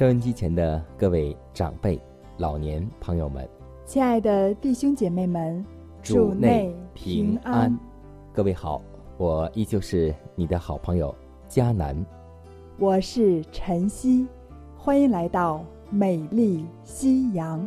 [0.00, 2.00] 收音机前的各位长辈、
[2.38, 3.46] 老年朋友们，
[3.84, 5.62] 亲爱的弟兄姐妹们，
[6.02, 7.78] 主内平安。
[8.32, 8.80] 各位好，
[9.18, 11.14] 我依旧是你的好朋友
[11.48, 11.94] 佳南，
[12.78, 14.26] 我是晨曦，
[14.74, 17.60] 欢迎来到美丽夕阳。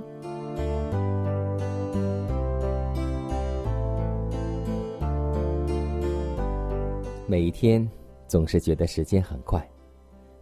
[7.28, 7.88] 每一天
[8.28, 9.64] 总是觉得时间很快，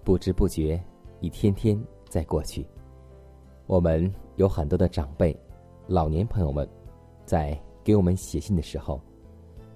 [0.05, 0.81] 不知不觉。
[1.21, 2.65] 一天天在过去，
[3.67, 5.39] 我们有很多的长辈、
[5.87, 6.67] 老年朋友们，
[7.25, 8.99] 在给我们写信的时候，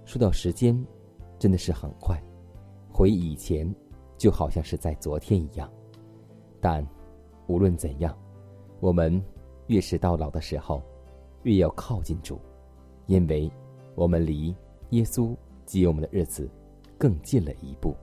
[0.06, 0.76] 说到时间
[1.38, 2.20] 真的是很快，
[2.92, 3.72] 回忆以前
[4.18, 5.72] 就好像是在昨天一样。
[6.60, 6.86] 但
[7.46, 8.18] 无论怎样，
[8.80, 9.24] 我们
[9.68, 10.82] 越是到老的时候，
[11.44, 12.40] 越要靠近主，
[13.06, 13.52] 因为
[13.94, 14.56] 我们离
[14.90, 16.50] 耶稣接我们的日子
[16.98, 17.96] 更近了一步。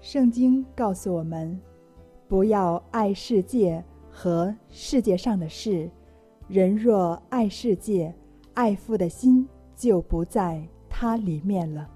[0.00, 1.60] 圣经告诉我们。
[2.26, 5.90] 不要爱世界和世界上的事，
[6.48, 8.14] 人若爱世界，
[8.54, 11.88] 爱父的心就不在它里面了。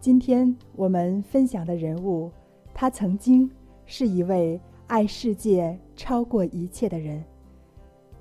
[0.00, 2.30] 今天我们分享的人物，
[2.72, 3.50] 他曾经
[3.84, 7.22] 是一位爱世界超过一切的人，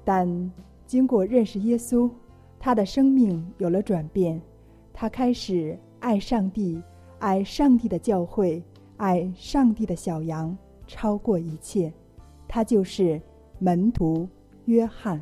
[0.03, 0.51] 但
[0.85, 2.09] 经过认识耶稣，
[2.59, 4.41] 他的生命有了转变，
[4.93, 6.81] 他开始爱上帝，
[7.19, 8.61] 爱上帝的教会，
[8.97, 10.57] 爱上帝的小羊。
[10.87, 11.91] 超过一切，
[12.47, 13.21] 他就是
[13.59, 14.27] 门徒
[14.65, 15.21] 约翰。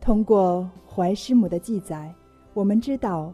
[0.00, 2.12] 通过怀师母的记载，
[2.54, 3.32] 我们知道，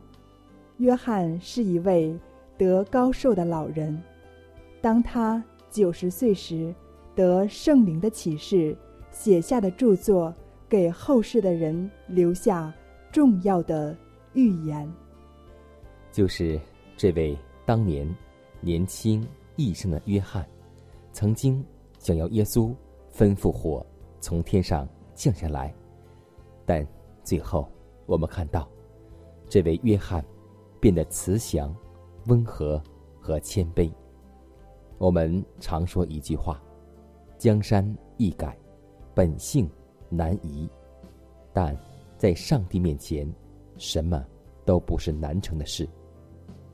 [0.77, 2.15] 约翰是一位
[2.57, 3.99] 得高寿的老人。
[4.81, 6.75] 当他九十岁时，
[7.15, 8.77] 得圣灵的启示，
[9.11, 10.33] 写下的著作，
[10.69, 12.73] 给后世的人留下
[13.11, 13.97] 重要的
[14.35, 14.89] 预言。
[16.13, 16.61] 就是
[16.97, 18.09] 这位当年
[18.61, 19.27] 年轻
[19.57, 20.47] 一生的约翰。
[21.19, 21.67] 曾经
[21.99, 22.73] 想要耶稣
[23.13, 23.85] 吩咐火
[24.21, 25.75] 从天上降下来，
[26.65, 26.87] 但
[27.25, 27.69] 最后
[28.07, 28.69] 我们看到，
[29.49, 30.25] 这位约翰
[30.79, 31.75] 变得慈祥、
[32.27, 32.81] 温和
[33.21, 33.91] 和谦卑。
[34.97, 36.63] 我们常说一句话
[37.37, 37.85] ：“江山
[38.17, 38.57] 易改，
[39.13, 39.69] 本性
[40.09, 40.71] 难移。”
[41.53, 41.77] 但
[42.17, 43.29] 在上帝面前，
[43.77, 44.25] 什么
[44.65, 45.89] 都不是难成的事。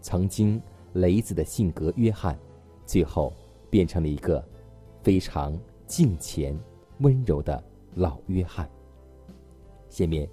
[0.03, 0.61] 曾经
[0.93, 2.39] 雷子的性格，约翰
[2.85, 3.33] 最后。
[3.75, 4.41] 变成了一个
[5.03, 6.57] 非常敬虔、
[7.01, 7.61] 温柔的
[7.93, 8.71] 老约翰。
[9.89, 10.31] 下面，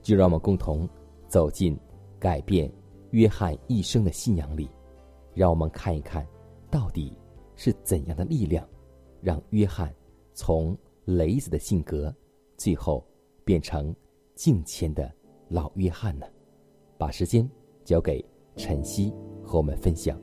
[0.00, 0.88] 就让我们共同
[1.26, 1.76] 走进
[2.20, 2.72] 改变
[3.10, 4.70] 约翰一生的信仰里，
[5.34, 6.24] 让我们看一看，
[6.70, 7.12] 到底
[7.56, 8.64] 是怎样的力量，
[9.20, 9.92] 让约翰
[10.32, 12.14] 从雷子的性格，
[12.56, 13.04] 最后
[13.44, 13.92] 变成
[14.36, 15.12] 敬虔的
[15.48, 16.26] 老约翰呢？
[16.96, 17.50] 把时间
[17.84, 19.12] 交给晨曦
[19.42, 20.16] 和我们分享。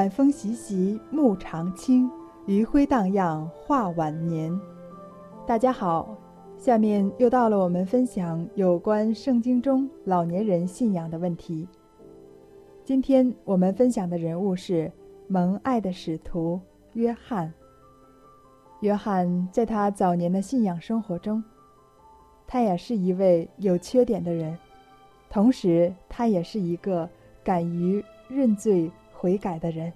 [0.00, 2.10] 晚风习习，暮长青，
[2.46, 4.58] 余晖荡漾，画晚年。
[5.46, 6.16] 大家好，
[6.56, 11.68] 下面又到了我们分享有关圣经中老年人信仰的问题。
[12.82, 14.90] 今天我们分享的人物是
[15.28, 16.58] 蒙爱的使徒
[16.94, 17.52] 约翰。
[18.80, 21.44] 约翰在他早年的信仰生活中，
[22.46, 24.56] 他也是一位有缺点的人，
[25.28, 27.06] 同时他也是一个
[27.44, 28.90] 敢于认罪。
[29.20, 29.92] 悔改的人，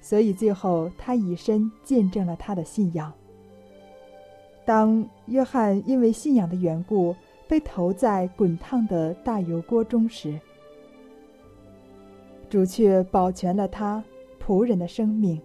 [0.00, 3.12] 所以最后他以身见证了他的信仰。
[4.64, 7.12] 当约翰因为信仰的缘故
[7.48, 10.38] 被投在滚烫的大油锅中时，
[12.48, 14.02] 主却保全了他
[14.40, 15.40] 仆人的生命，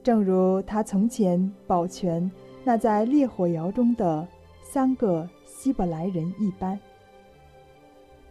[0.00, 2.30] 正如他从前保全
[2.62, 4.24] 那在烈火窑中的
[4.62, 6.78] 三个希伯来人一般。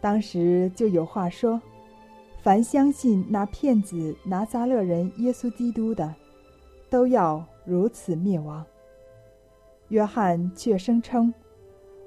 [0.00, 1.60] 当时就有话说
[2.40, 6.14] ：“凡相信那骗子拿撒勒人耶稣基督的，
[6.88, 8.64] 都要如此灭亡。”
[9.88, 11.32] 约翰却声称：“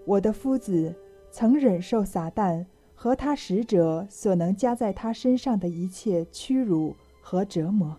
[0.06, 0.94] 我的夫子
[1.31, 7.95] 曾忍受撒旦和他使者所能加在他身上的一切屈辱和折磨。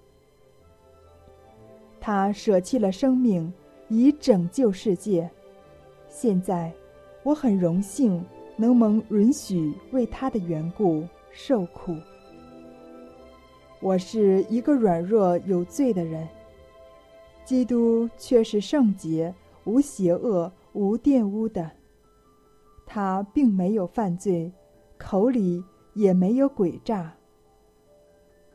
[2.01, 3.53] 他舍弃了生命，
[3.89, 5.31] 以拯救世界。
[6.09, 6.73] 现在，
[7.23, 8.25] 我很荣幸
[8.57, 11.97] 能蒙允许为他的缘故受苦。
[13.83, 16.27] 我是一个软弱有罪的人，
[17.45, 19.35] 基督却是圣洁。”
[19.65, 21.71] 无邪恶、无玷污的，
[22.85, 24.53] 他并没有犯罪，
[24.99, 25.63] 口里
[25.95, 27.15] 也没有诡诈。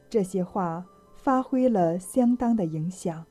[0.09, 0.85] 这些话
[1.15, 3.25] 发挥了相当的影响。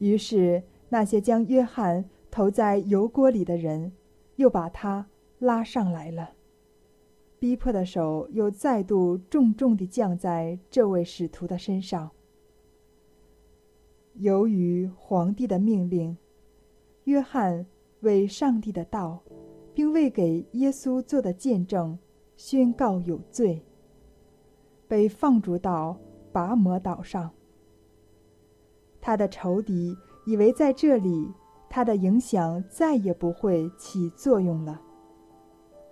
[0.00, 3.90] 于是，那些将约翰投在油锅里的人，
[4.36, 5.06] 又把他
[5.38, 6.32] 拉上来了。
[7.40, 12.08] 逼迫的手又再度重重地降在这位使徒的身上。
[14.14, 16.16] 由于皇帝的命令。
[17.04, 17.66] 约翰
[18.00, 19.20] 为上帝的道，
[19.74, 21.98] 并为给耶稣做的见证，
[22.36, 23.64] 宣告有罪，
[24.86, 25.98] 被放逐到
[26.30, 27.32] 拔摩岛上。
[29.00, 29.96] 他的仇敌
[30.26, 31.32] 以为在这里，
[31.70, 34.80] 他的影响再也不会起作用了。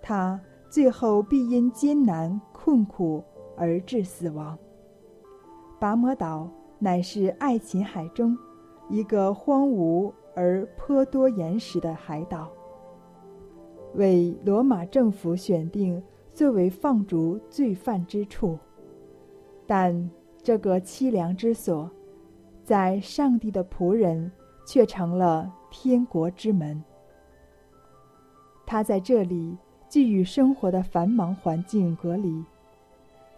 [0.01, 3.23] 他最后必因艰难困苦
[3.57, 4.57] 而致死亡。
[5.79, 8.37] 拔摩岛乃是爱琴海中
[8.89, 10.13] 一个荒芜。
[10.35, 12.49] 而颇多岩石的海岛，
[13.95, 16.01] 为罗马政府选定
[16.33, 18.57] 作为放逐罪犯之处，
[19.67, 20.09] 但
[20.41, 21.91] 这个凄凉之所，
[22.63, 24.31] 在上帝的仆人
[24.65, 26.81] 却成了天国之门。
[28.65, 29.57] 他在这里
[29.89, 32.41] 既与生活的繁忙环境隔离，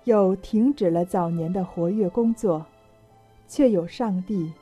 [0.03, 2.63] 又停止了早年的活跃工作，
[3.47, 4.53] 却有上帝、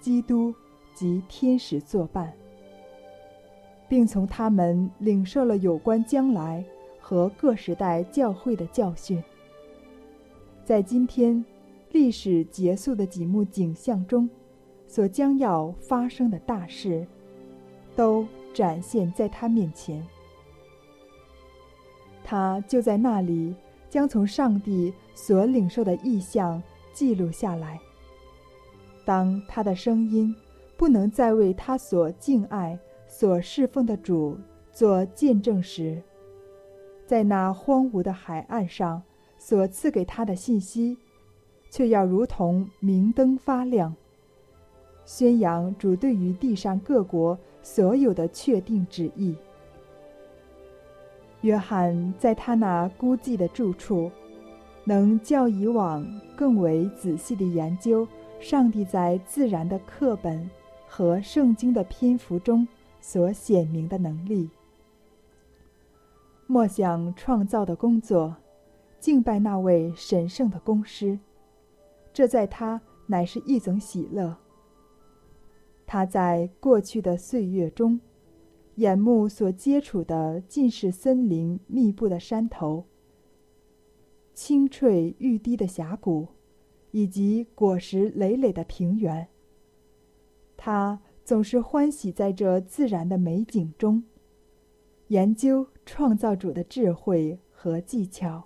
[0.00, 0.52] 基督。
[0.96, 2.32] 及天使作伴，
[3.88, 6.64] 并从他们领受了有关将来
[7.00, 9.20] 和各时代教会的教训。
[10.64, 11.44] 在今天
[11.90, 14.30] 历史结束的几幕景象中，
[14.86, 17.04] 所将要发生的大事，
[17.96, 20.00] 都展现在他面前。
[22.24, 23.54] 他就在那里，
[23.88, 26.60] 将从上帝所领受的意象
[26.92, 27.78] 记录下来。
[29.04, 30.34] 当他的声音。
[30.76, 32.76] 不能再为他所敬爱、
[33.06, 34.36] 所侍奉的主
[34.72, 36.02] 做见证时，
[37.06, 39.00] 在那荒芜的海岸上
[39.38, 40.98] 所赐给他的信息，
[41.70, 43.94] 却要如同明灯发亮，
[45.04, 49.36] 宣扬主对于地上各国所有的确定旨意。
[51.44, 54.10] 约翰在他那孤寂的住处，
[54.84, 56.04] 能较以往
[56.34, 58.08] 更为仔细地研究
[58.40, 60.50] 上帝在自然的课本。
[60.86, 62.68] 和圣经的篇幅中
[63.00, 64.48] 所显明的能力，
[66.46, 68.36] 莫想创造的工作，
[69.00, 71.18] 敬拜那位神圣的公师，
[72.12, 74.36] 这在他乃是一种喜乐。
[75.84, 77.98] 他在过去的岁月中，
[78.76, 82.86] 眼目所接触的尽是森林密布的山头、
[84.32, 86.28] 青翠欲滴的峡谷，
[86.90, 89.28] 以及果实累累的平原。
[90.56, 94.02] 他总是欢喜在这自然的美景中，
[95.08, 98.44] 研究创造主的智慧和技巧。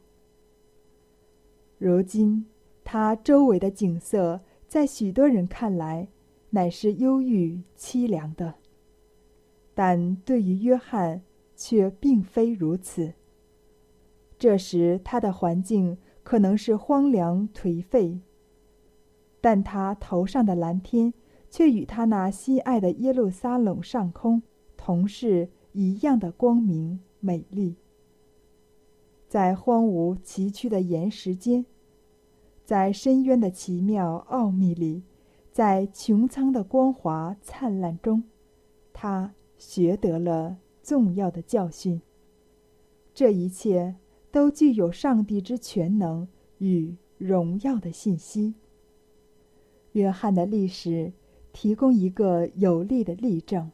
[1.78, 2.44] 如今，
[2.84, 6.08] 他周围的景色在许多人看来
[6.50, 8.56] 乃是忧郁凄凉的，
[9.78, 11.22] 但对于约翰
[11.54, 13.14] 却并非如此。
[14.36, 18.18] 这时，他的环境可能是荒凉颓废，
[19.40, 21.14] 但他头上的蓝天。
[21.50, 24.42] 却与他那心爱的耶路撒冷上空
[24.76, 27.76] 同是一样的光明美丽。
[29.28, 31.64] 在荒芜崎岖的岩石间，
[32.66, 35.04] 在深渊的奇妙奥秘里，
[35.50, 38.24] 在穹苍的光华灿烂中，
[38.92, 42.00] 他学得了重要的教训。
[43.12, 43.96] 这一切
[44.30, 48.54] 都具有上帝之全能与荣耀的信息。
[49.92, 51.12] 约翰的历史。
[51.50, 53.72] 提供一个有力的例证，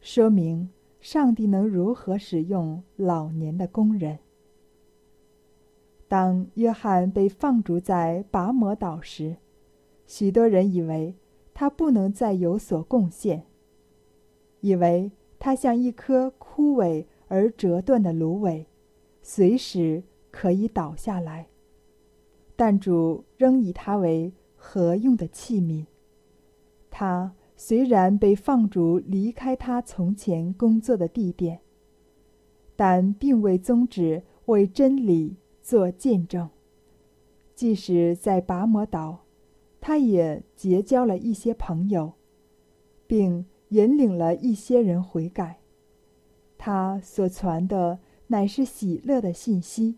[0.00, 4.18] 说明上帝能如何使用老年的工人。
[6.08, 9.36] 当约翰被放逐在拔摩岛时，
[10.06, 11.14] 许多人以为
[11.52, 13.46] 他不能再有所贡献，
[14.64, 18.64] 以为它像一棵枯萎而折断的芦苇，
[19.20, 21.48] 随时可以倒下来。
[22.56, 25.84] 但主仍以它为合用的器皿。
[26.88, 31.60] 他虽然被放逐离开他从前工作的地点，
[32.74, 36.48] 但并未终止为真理做见证。
[37.54, 39.24] 即使在拔摩岛，
[39.78, 42.14] 他也结交了一些朋友，
[43.06, 43.44] 并
[43.74, 45.58] 引领了一些人悔改。
[46.56, 49.96] 他所传的乃是喜乐的信息，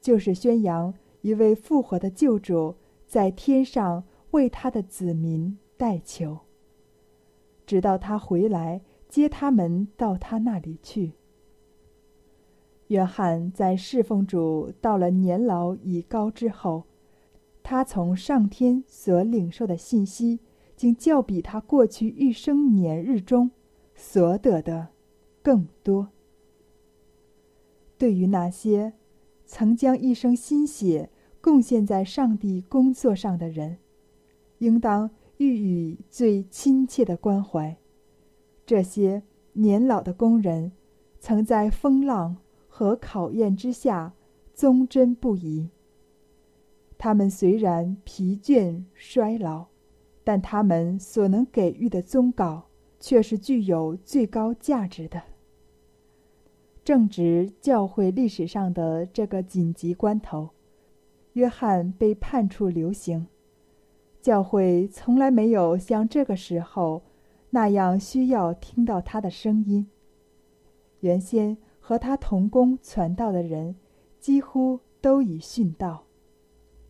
[0.00, 2.74] 就是宣扬一位复活的救主
[3.06, 6.40] 在天上为他的子民代求，
[7.64, 11.12] 直到他回来接他们到他那里去。
[12.88, 16.84] 约翰在侍奉主到了年老已高之后，
[17.62, 20.40] 他从上天所领受的信息，
[20.76, 23.50] 竟较比他过去一生年日中
[23.94, 24.88] 所得的
[25.42, 26.10] 更多。
[27.98, 28.92] 对于那些
[29.46, 33.78] 曾将一生心血贡献在上帝工作上的人，
[34.58, 37.76] 应当予以最亲切的关怀。
[38.64, 39.22] 这些
[39.54, 40.72] 年老的工人，
[41.18, 42.36] 曾在风浪。
[42.68, 44.12] 和考验之下，
[44.52, 45.70] 忠贞不移。
[46.98, 49.68] 他们虽然疲倦衰老，
[50.26, 52.66] 但他们所能给予的忠告，
[52.98, 55.22] 却是具有最高价值的。
[56.82, 60.50] 正值教会历史上的这个紧急关头，
[61.34, 63.28] 约翰被判处流刑。
[64.20, 67.04] 教会从来没有像这个时候
[67.50, 69.86] 那样需要听到他的声音。
[71.02, 71.56] 原先。
[71.88, 73.76] 和他同工传道的人，
[74.18, 76.02] 几乎都已殉道，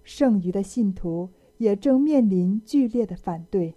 [0.02, 1.28] 剩余的信徒
[1.58, 3.74] 也正面临剧烈的反对。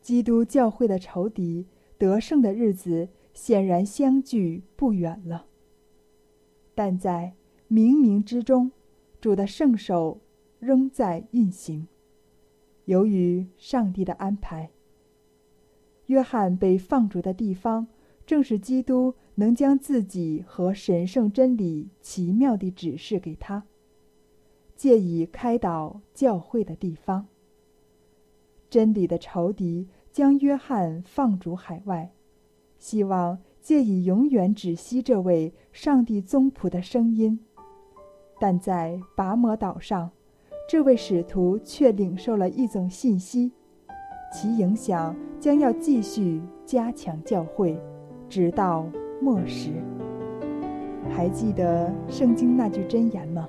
[0.00, 1.66] 基督教会的仇敌
[1.98, 5.46] 得胜的日子显然相距不远了。
[6.74, 7.34] 但在
[7.68, 8.72] 冥冥之中，
[9.20, 10.20] 主的圣手
[10.58, 11.88] 仍在运行。
[12.84, 14.70] 由于上帝的安排，
[16.06, 17.88] 约翰被放逐的地方，
[18.26, 19.14] 正是基督。
[19.38, 23.64] 能将自己和神圣真理奇妙地指示给他，
[24.78, 27.26] 借以开导教会的地方。
[28.70, 32.12] 真理的仇敌将约翰放逐海外，
[32.78, 37.40] 希望借以永远止息这位上帝宗仆的声音。
[38.38, 40.10] 但在拔摩岛上，
[40.68, 43.50] 这位使徒却领受了一种信息，
[44.32, 47.76] 其影响将要继续加强教会，
[48.28, 48.86] 直到。
[49.20, 49.72] 末时，
[51.10, 53.48] 还记得圣经那句箴言吗？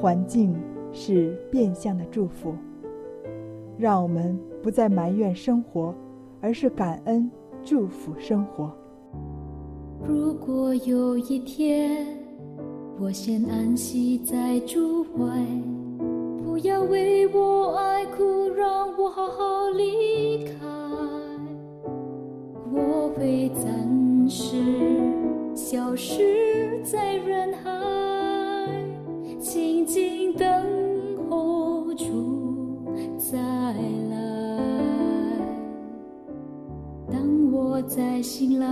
[0.00, 0.54] 环境
[0.92, 2.54] 是变相的祝福。
[3.78, 5.94] 让我们不再埋怨生活，
[6.40, 7.30] 而是感恩
[7.64, 8.72] 祝福生活。
[10.06, 12.06] 如果有一天
[13.00, 15.26] 我先安息在主外，
[16.44, 20.52] 不要为我爱哭，让我好好离开。
[22.72, 23.92] 我会暂。
[24.28, 24.56] 时
[25.54, 27.70] 消失在人海，
[29.42, 30.46] 静静等
[31.28, 32.04] 候主
[33.18, 34.16] 再来。
[37.10, 38.68] 当我再醒来，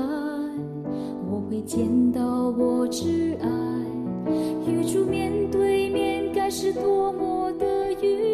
[1.29, 2.21] 我会见到
[2.57, 3.49] 我挚爱，
[4.65, 8.30] 与主面对面，该是多么的愉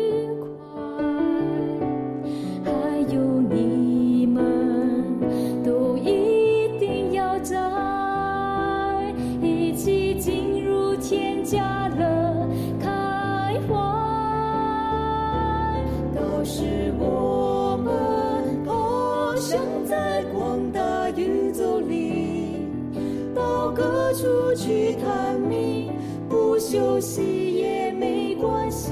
[27.06, 28.90] 息也没关系。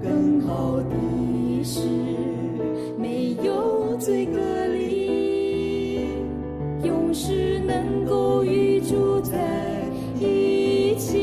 [0.00, 1.80] 更好的是，
[2.96, 6.06] 没有最隔离，
[6.84, 9.34] 永世能够与主在
[10.20, 11.18] 一起。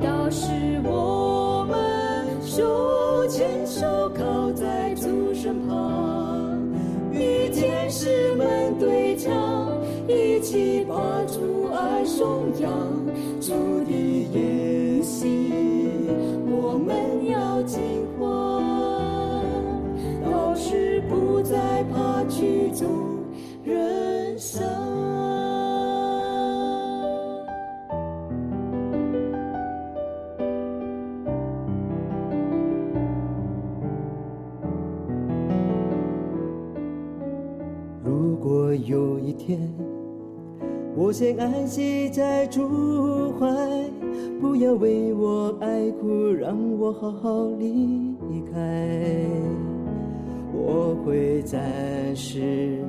[0.00, 0.48] 到时
[0.84, 6.58] 我们手牵手靠在主身旁，
[7.12, 9.32] 与天使们对唱。
[10.06, 10.94] 一起把
[11.26, 12.70] 主爱颂扬，
[13.46, 13.52] 主
[13.84, 13.92] 的
[14.32, 15.52] 言行
[16.46, 17.78] 我们要进
[18.18, 18.24] 化，
[20.24, 23.18] 到时不再怕剧终
[23.62, 23.93] 人
[41.14, 43.46] 先安息在主怀，
[44.40, 48.16] 不要为我爱哭，让我好好离
[48.52, 49.24] 开。
[50.52, 51.62] 我会暂
[52.16, 52.80] 时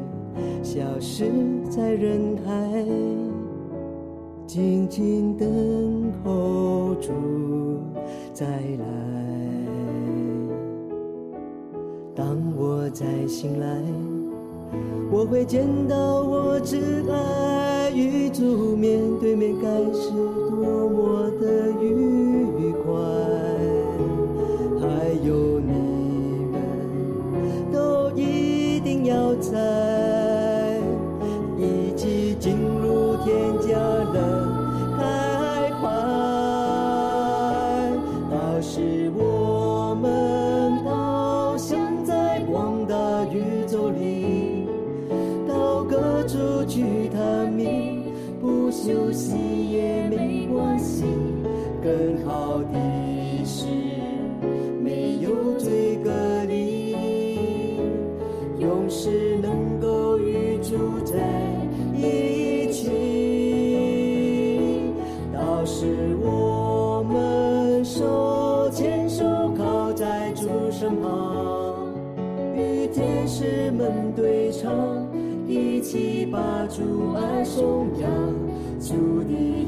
[0.63, 1.25] 消失
[1.69, 2.83] 在人海，
[4.47, 7.11] 静静等候主
[8.33, 8.85] 再来。
[12.15, 13.67] 当我再醒来，
[15.11, 16.79] 我会见到我挚
[17.11, 17.64] 爱
[17.95, 21.24] 与主面对面，该是多么
[52.45, 53.65] 到底是
[54.79, 56.11] 没有最隔
[56.43, 56.95] 离，
[58.59, 61.17] 永世能够与主在
[61.97, 62.91] 一起。
[65.33, 69.25] 到时我们手牵手
[69.57, 71.75] 靠在主身旁，
[72.55, 74.71] 与天使们对唱，
[75.47, 78.09] 一起把主爱颂扬，
[78.79, 79.64] 主的。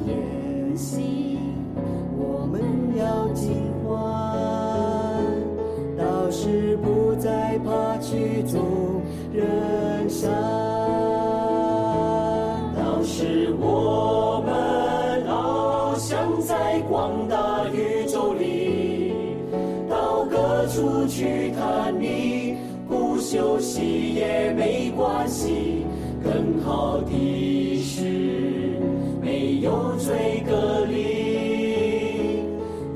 [27.17, 28.79] 的是
[29.21, 32.43] 没有罪隔离，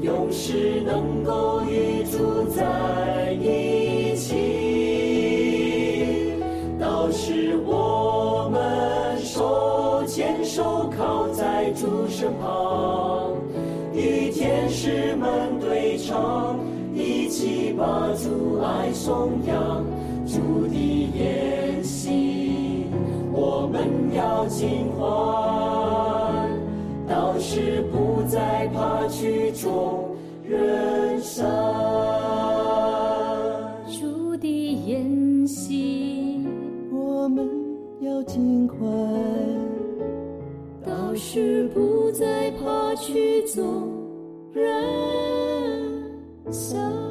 [0.01, 4.35] 永世能够与主在一起。
[6.79, 13.31] 到时我们手牵手靠在主身旁，
[13.93, 16.59] 与天使们对唱，
[16.93, 19.83] 一起把主爱颂扬。
[24.61, 26.47] 尽欢，
[27.09, 30.15] 到时不再怕曲终
[30.47, 31.43] 人散。
[33.87, 34.47] 主的
[34.85, 36.45] 筵席，
[36.91, 37.49] 我们
[38.01, 38.77] 要尽欢，
[40.85, 43.89] 到时不再怕曲终
[44.53, 44.63] 人
[46.51, 47.10] 散。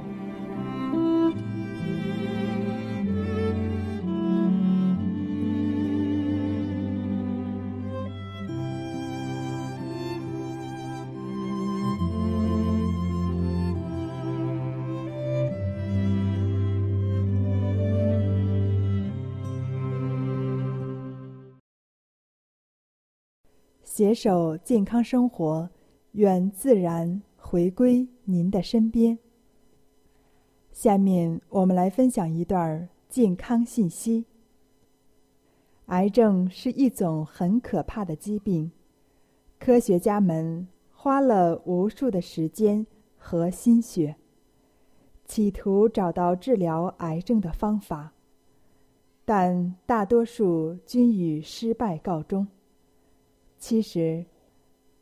[24.01, 25.69] 携手健康生活，
[26.13, 29.19] 愿自然回归您的身边。
[30.71, 34.25] 下面我们来分享一段健康信息。
[35.85, 38.71] 癌症是一种很可怕的疾病，
[39.59, 42.83] 科学家们花了无数的时间
[43.15, 44.15] 和心血，
[45.25, 48.13] 企图找到治疗癌症的方法，
[49.25, 52.47] 但大多数均以失败告终。
[53.61, 54.25] 其实，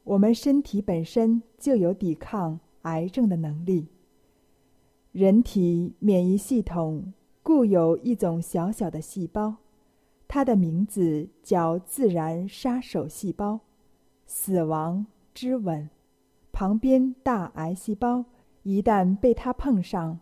[0.04, 3.88] 我们身体本身就有抵抗癌症的能力。
[5.14, 9.56] 人体免疫系统固有一种小小的细胞，
[10.28, 13.62] 它的名字叫自然杀手细胞，
[14.26, 15.90] 死亡之吻。
[16.52, 18.26] 旁边大癌细胞
[18.64, 20.20] 一旦被它碰上，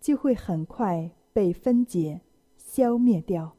[0.00, 2.20] 就会很快被分解、
[2.56, 3.56] 消灭掉。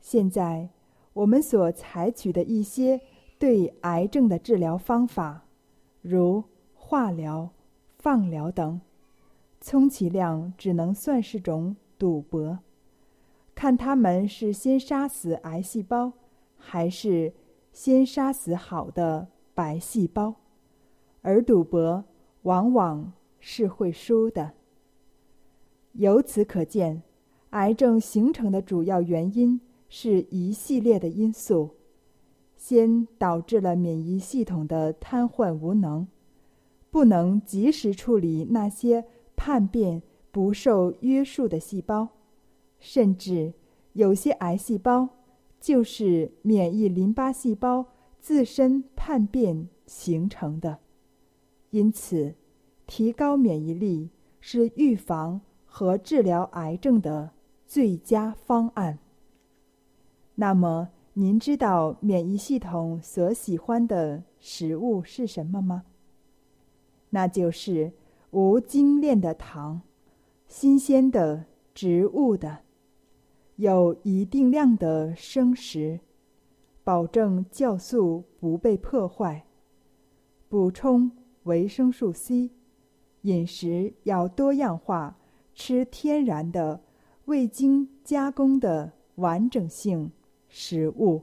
[0.00, 0.70] 现在，
[1.14, 3.00] 我们所采取的一些
[3.38, 5.44] 对癌症的治疗方法，
[6.00, 6.44] 如
[6.74, 7.50] 化疗、
[7.98, 8.80] 放疗等，
[9.60, 12.58] 充其量只能算是种赌博，
[13.54, 16.12] 看他们是先杀死癌细胞，
[16.56, 17.32] 还是
[17.72, 20.34] 先杀死好的白细胞。
[21.22, 22.04] 而赌博
[22.42, 24.52] 往往是会输的。
[25.92, 27.02] 由此可见，
[27.50, 31.70] 癌症形成的主要原因是一系列的因素：
[32.66, 36.08] 先导致了免疫系统的瘫痪无能，
[36.90, 39.04] 不能及时处理那些
[39.36, 42.08] 叛变不受约束的细胞，
[42.78, 43.52] 甚至
[43.92, 45.10] 有些癌细胞
[45.60, 47.84] 就是免疫淋巴细胞
[48.18, 50.78] 自身叛变形成的。
[51.68, 52.34] 因此，
[52.86, 54.08] 提高免疫力
[54.40, 57.32] 是预防和治疗癌症的
[57.66, 58.98] 最佳方案。
[60.36, 65.84] 那么，您知道免疫系统所喜欢的食物是什么吗？
[67.10, 67.92] 那就是
[68.32, 69.80] 无精炼的糖、
[70.48, 72.58] 新鲜的植物的、
[73.54, 76.00] 有一定量的生食，
[76.82, 79.44] 保证酵素不被破坏，
[80.48, 81.10] 补充。
[81.44, 82.50] 维生素 C，
[83.20, 85.18] 饮食要多样化，
[85.54, 86.80] 吃天然的、
[87.26, 90.10] 未经加工的完整性
[90.56, 91.20] 食物。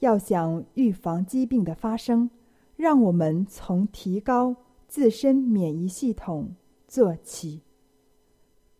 [0.00, 2.28] 要想预防疾病的发生，
[2.76, 4.54] 让我们从提高
[4.86, 6.54] 自身免疫系统
[6.86, 7.62] 做起。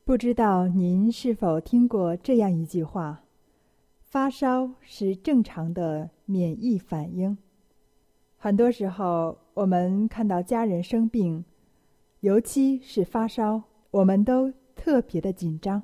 [0.05, 3.25] 不知道您是否听过这样一句话
[4.05, 7.39] ：“发烧是正常的免疫反应。”
[8.37, 11.43] 很多时候，我们看到家人生病，
[12.21, 15.83] 尤其是发烧，我们都特别的紧张。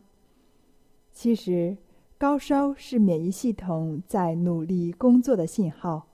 [1.13, 1.77] 其实，
[2.19, 6.09] 高烧是免疫系统在努力工作的信号。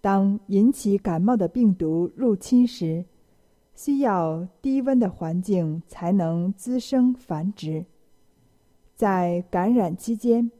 [0.00, 3.04] 当引起感冒的病毒入侵时，
[3.74, 7.86] 需要低温的环境才能滋生繁殖。
[8.94, 10.50] 在感染期间，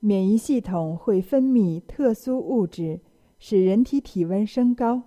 [0.00, 3.00] 免疫系统会分泌特殊物质。
[3.38, 5.02] 使人体体温升高，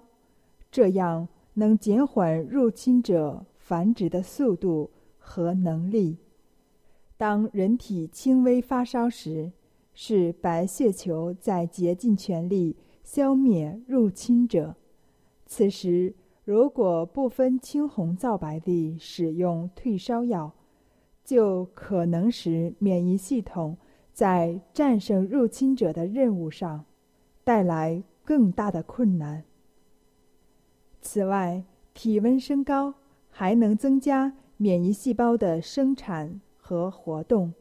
[0.69, 6.17] 这样能减缓入侵者繁殖的速度和能力。
[7.17, 9.51] 当人体轻微发烧时，
[9.93, 14.75] 是白血球在竭尽全力消灭入侵者。
[15.45, 16.13] 此时，
[16.45, 20.53] 如果不分青红皂白地使用退烧药，
[21.23, 23.75] 就可能使免疫系统
[24.13, 26.85] 在战胜入侵者的任务上
[27.43, 28.03] 带来。
[28.27, 29.45] 更大的困难。
[30.99, 32.95] 此外，体温升高
[33.29, 37.53] 还能增加免疫细胞的生产和活动。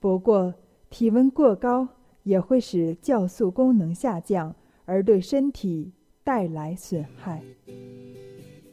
[0.00, 0.52] 不过，
[0.90, 1.86] 体温过高
[2.24, 4.52] 也会使酵素功能下降，
[4.84, 5.92] 而对身体
[6.24, 7.40] 带来损害。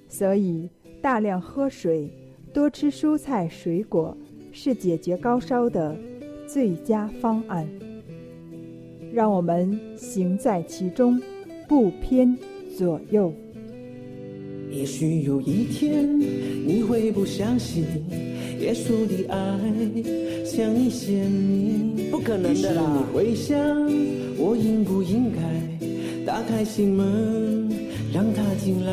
[0.07, 0.67] 所以，
[0.99, 2.11] 大量喝水、
[2.51, 4.17] 多吃蔬菜水果
[4.51, 5.95] 是解决高烧的
[6.47, 7.69] 最佳方案。
[9.13, 11.21] 让我们行在其中，
[11.67, 12.35] 不偏
[12.75, 13.31] 左右。
[14.71, 17.85] 也许有一天你会不相信
[18.61, 19.37] 耶稣的爱
[20.45, 22.81] 向你显明，不可能的啦。
[22.95, 23.57] 你会想
[24.37, 25.41] 我应不应该
[26.25, 27.67] 打开心门
[28.13, 28.91] 让他进来？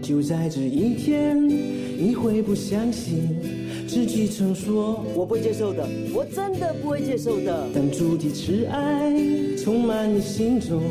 [0.00, 3.28] 就在这一天，你会不相信。
[3.86, 7.68] 自己曾说我不会接受的，我真的不会接受的。
[7.74, 9.12] 当主的慈爱
[9.62, 10.82] 充满你心中，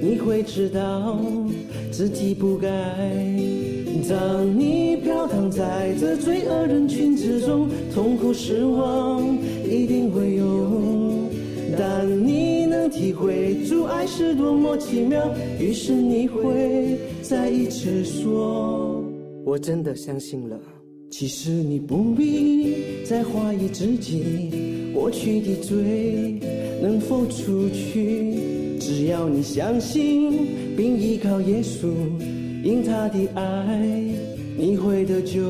[0.00, 1.20] 你会知道
[1.90, 2.68] 自己不该。
[4.10, 10.48] 当你飘荡在这罪恶人群之中，痛苦失望一定会有。
[11.78, 19.00] 但你能体会主爱是多么奇妙，于是你会再一次说：
[19.44, 20.58] 我真的相信了。
[21.12, 24.50] 其实你不必再怀疑自己
[24.92, 26.40] 过去的罪
[26.82, 28.34] 能否除去，
[28.80, 30.32] 只要你相信
[30.76, 31.88] 并依靠耶稣，
[32.62, 33.78] 因他的爱，
[34.56, 35.40] 你会得救。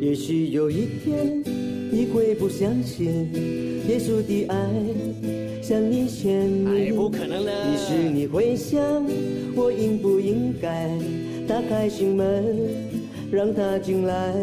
[0.00, 1.42] 也许有一天
[1.90, 3.06] 你会不相信
[3.88, 4.56] 耶稣的爱
[11.84, 12.56] 开心门，
[13.30, 14.34] 让他进来。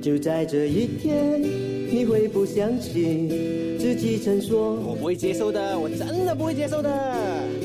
[0.00, 1.42] 就在这一天，
[1.90, 3.28] 你会不相信
[3.80, 6.88] 自己曾说我不会接受的，我真的不会接受的。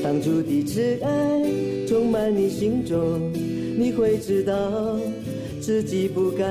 [0.02, 3.32] 当初的挚爱充满你心中，
[3.78, 4.98] 你会知道
[5.60, 6.44] 自己不该。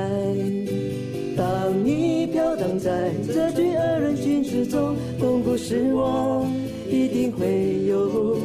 [1.35, 6.49] 当你飘荡在这群恶人群之中，痛苦失望
[6.89, 8.37] 一定会有。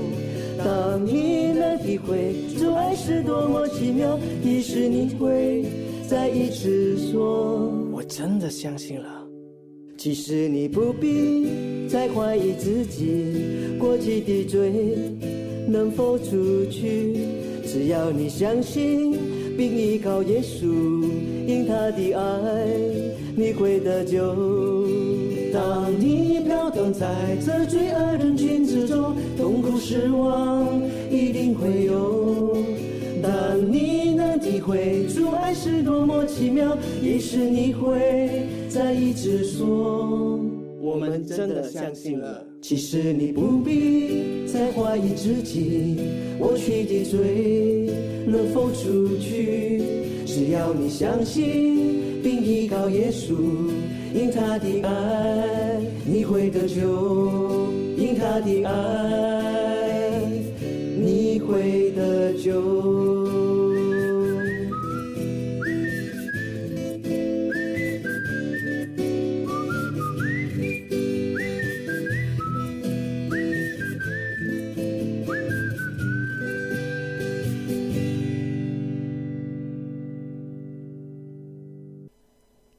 [0.65, 5.63] 当你能体会这爱是多么奇妙，于是你会
[6.09, 9.07] 再一次说：我真的相信了。
[9.99, 11.47] 其实你不必
[11.89, 13.25] 再怀疑自己，
[13.79, 14.73] 过去的罪
[15.69, 17.15] 能否除去？
[17.67, 19.13] 只要你相信，
[19.57, 20.67] 并依靠耶稣，
[21.47, 22.67] 因他的爱，
[23.37, 24.84] 你会得救。
[25.55, 27.07] 当你飘荡在
[27.41, 32.57] 这罪恶人群之中，痛苦失望一定会有。
[33.23, 40.41] 当你能体会主爱是多么奇妙，于是你会再一直说：
[40.81, 42.45] 我们真的相信了。
[42.61, 46.01] 其实你不必再怀疑自己，
[46.41, 47.95] 我去的罪
[48.27, 49.81] 能否除去？
[50.27, 53.37] 只要你相信并依靠耶稣，
[54.15, 60.23] 因他的爱你会得救，因他的爱
[60.97, 63.14] 你会得救。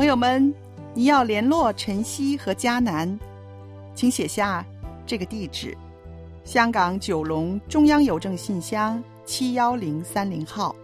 [0.00, 0.54] 朋友们，
[0.94, 3.18] 你要联络晨曦和迦南，
[3.94, 4.64] 请写下
[5.04, 5.76] 这个地址：
[6.42, 10.74] 香港九龙中央邮政信箱七幺零三零号，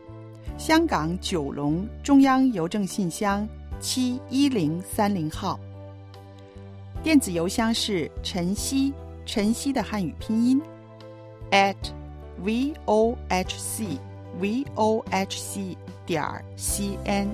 [0.59, 3.49] 香港九龙中央邮政信箱
[3.81, 5.59] 七一零三零号。
[7.03, 8.93] 电子邮箱是晨曦，
[9.25, 10.61] 晨曦的汉语拼音
[11.53, 11.75] at
[12.43, 13.99] v o h c
[14.39, 15.75] v o h c
[16.05, 17.31] 点儿 c n。